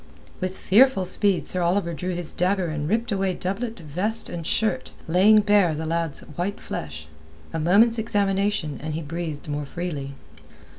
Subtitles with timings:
[0.39, 4.91] With fearful speed Sir Oliver drew his dagger and ripped away doublet, vest, and shirt,
[5.07, 7.07] laying bare the lad's white flesh.
[7.53, 10.15] A moment's examination, and he breathed more freely.